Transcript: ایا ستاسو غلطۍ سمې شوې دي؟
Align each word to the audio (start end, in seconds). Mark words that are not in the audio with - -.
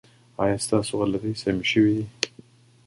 ایا 0.43 0.57
ستاسو 0.65 0.91
غلطۍ 0.99 1.33
سمې 1.41 1.65
شوې 1.71 1.91
دي؟ 1.97 2.05